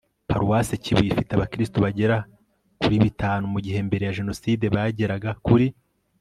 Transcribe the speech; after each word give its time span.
paruwasi 0.29 0.73
kibuye 0.83 1.09
ifite 1.11 1.31
abakristu 1.33 1.77
bagera 1.85 2.17
kuri 2.81 2.95
bitanu 3.05 3.43
mu 3.53 3.59
gihe 3.65 3.77
mbere 3.87 4.03
ya 4.05 4.15
jenoside 4.19 4.65
bageraga 4.75 5.29
kuri 5.45 5.67